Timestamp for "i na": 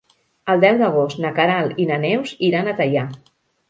1.85-2.03